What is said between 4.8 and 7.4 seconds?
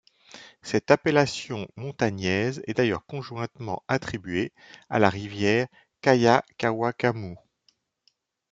à la rivière Kayakawakamau.